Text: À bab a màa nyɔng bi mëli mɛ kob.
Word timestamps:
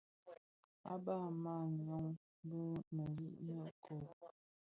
À 0.91 0.93
bab 1.05 1.23
a 1.27 1.29
màa 1.43 1.63
nyɔng 1.85 2.09
bi 2.47 2.59
mëli 2.95 3.27
mɛ 3.45 3.57
kob. 3.83 4.05